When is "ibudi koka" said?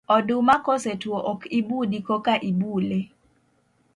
1.59-2.33